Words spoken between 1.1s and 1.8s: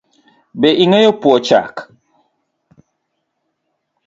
puo chak?